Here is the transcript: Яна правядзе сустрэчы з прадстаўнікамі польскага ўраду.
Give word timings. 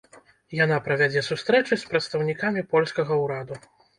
Яна 0.59 0.77
правядзе 0.87 1.21
сустрэчы 1.27 1.77
з 1.83 1.91
прадстаўнікамі 1.91 2.65
польскага 2.75 3.13
ўраду. 3.23 3.63